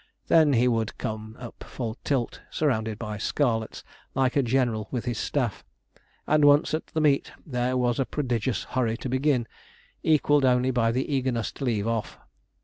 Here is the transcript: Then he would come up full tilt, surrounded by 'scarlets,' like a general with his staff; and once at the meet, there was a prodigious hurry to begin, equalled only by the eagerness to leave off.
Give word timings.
Then 0.29 0.53
he 0.53 0.67
would 0.67 0.97
come 0.97 1.35
up 1.39 1.63
full 1.63 1.95
tilt, 2.03 2.41
surrounded 2.49 2.97
by 2.97 3.19
'scarlets,' 3.19 3.83
like 4.15 4.35
a 4.35 4.41
general 4.41 4.87
with 4.89 5.05
his 5.05 5.19
staff; 5.19 5.63
and 6.25 6.43
once 6.43 6.73
at 6.73 6.87
the 6.87 6.99
meet, 7.01 7.31
there 7.45 7.77
was 7.77 7.99
a 7.99 8.05
prodigious 8.05 8.63
hurry 8.63 8.97
to 8.97 9.09
begin, 9.09 9.47
equalled 10.01 10.43
only 10.43 10.71
by 10.71 10.91
the 10.91 11.05
eagerness 11.13 11.51
to 11.51 11.65
leave 11.65 11.85
off. 11.87 12.17